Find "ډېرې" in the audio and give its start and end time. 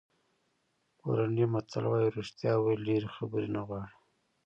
2.89-3.09